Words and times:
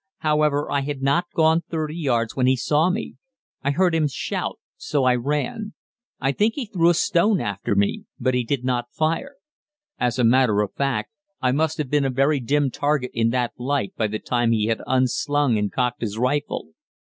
However, 0.21 0.71
I 0.71 0.81
had 0.81 1.03
not 1.03 1.27
gone 1.31 1.61
30 1.69 1.95
yards 1.95 2.35
when 2.35 2.47
he 2.47 2.55
saw 2.55 2.89
me. 2.89 3.17
I 3.61 3.69
heard 3.69 3.93
him 3.93 4.07
shout, 4.07 4.57
so 4.75 5.03
I 5.03 5.13
ran. 5.13 5.75
I 6.19 6.31
think 6.31 6.55
he 6.55 6.65
threw 6.65 6.89
a 6.89 6.95
stone 6.95 7.39
after 7.39 7.75
me, 7.75 8.05
but 8.19 8.33
he 8.33 8.43
did 8.43 8.63
not 8.65 8.91
fire. 8.91 9.35
As 9.99 10.17
a 10.17 10.23
matter 10.23 10.61
of 10.61 10.73
fact, 10.73 11.11
I 11.39 11.51
must 11.51 11.77
have 11.77 11.91
been 11.91 12.03
a 12.05 12.09
very 12.09 12.39
dim 12.39 12.71
target 12.71 13.11
in 13.13 13.29
that 13.29 13.53
light 13.59 13.93
by 13.95 14.07
the 14.07 14.17
time 14.17 14.53
he 14.53 14.65
had 14.65 14.81
unslung 14.87 15.55
and 15.59 15.71
cocked 15.71 16.01
his 16.01 16.17
rifle. 16.17 16.69